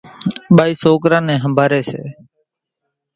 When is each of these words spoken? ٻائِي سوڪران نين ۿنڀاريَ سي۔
ٻائِي 0.55 0.73
سوڪران 0.83 1.23
نين 1.27 1.41
ۿنڀاريَ 1.43 1.81
سي۔ 1.89 1.99